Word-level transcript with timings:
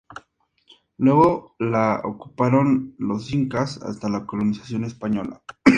Luego 0.97 1.55
lo 1.59 1.99
ocuparon 2.01 2.95
los 2.97 3.31
incas 3.33 3.77
hasta 3.83 4.07
a 4.07 4.25
colonización 4.25 4.83
española. 4.83 5.43